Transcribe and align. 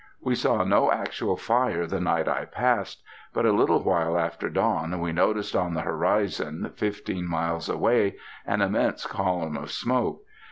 We 0.19 0.33
saw 0.33 0.63
no 0.63 0.91
actual 0.91 1.37
fire 1.37 1.85
the 1.85 1.99
night 1.99 2.27
I 2.27 2.45
passed. 2.45 3.03
But 3.35 3.45
a 3.45 3.51
little 3.51 3.83
while 3.83 4.17
after 4.17 4.49
dawn 4.49 4.99
we 4.99 5.11
noticed 5.11 5.55
on 5.55 5.75
the 5.75 5.81
horizon, 5.81 6.71
fifteen 6.75 7.29
miles 7.29 7.69
away, 7.69 8.15
an 8.43 8.61
immense 8.61 9.05
column 9.05 9.55
of 9.55 9.69
smoke. 9.69 10.23